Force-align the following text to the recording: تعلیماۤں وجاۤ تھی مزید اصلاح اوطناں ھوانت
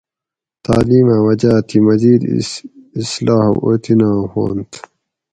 تعلیماۤں 0.65 1.21
وجاۤ 1.25 1.59
تھی 1.67 1.77
مزید 1.87 2.21
اصلاح 3.01 3.45
اوطناں 3.63 4.17
ھوانت 4.31 4.71